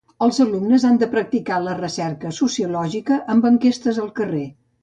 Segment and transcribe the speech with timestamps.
[0.27, 4.45] Els alumnes han de practicar la recerca sociològica amb enquestes al carrer.